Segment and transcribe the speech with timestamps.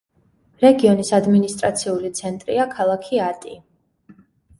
[0.61, 3.55] რეგიონის ადმინისტრაციული ცენტრია ქალაქი ატი.